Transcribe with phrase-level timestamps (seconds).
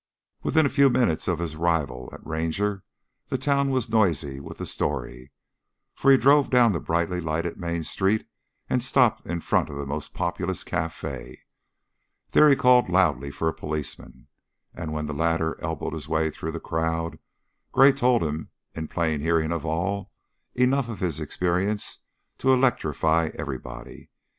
[0.41, 2.83] Within a few minutes of his arrival at Ranger,
[3.27, 5.31] the town was noisy with the story,
[5.93, 8.25] for he drove down the brightly lighted main street
[8.67, 11.41] and stopped in front of the most populous cafe.
[12.31, 14.25] There he called loudly for a policeman,
[14.73, 17.19] and when the latter elbowed his way through the crowd,
[17.71, 20.11] Gray told him, in plain hearing of all,
[20.55, 21.99] enough of his experience
[22.39, 24.09] to electrify everybody.